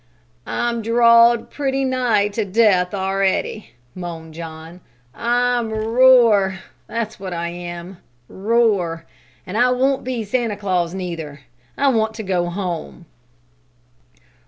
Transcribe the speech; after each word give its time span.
"I'm 0.47 0.81
drawed 0.81 1.51
pretty 1.51 1.85
nigh 1.85 2.29
to 2.29 2.43
death 2.43 2.91
a'ready," 2.91 3.69
moaned 3.93 4.33
John. 4.33 4.81
"I'm 5.13 5.69
rore, 5.71 6.57
that's 6.87 7.19
what 7.19 7.35
I 7.35 7.49
am, 7.49 7.99
rore! 8.27 9.05
An' 9.45 9.57
I 9.57 9.69
won't 9.69 10.03
be 10.03 10.23
Santa 10.23 10.57
Claus 10.57 10.95
neither. 10.95 11.41
I 11.77 11.89
want 11.89 12.15
to 12.15 12.23
go 12.23 12.47
home." 12.49 13.05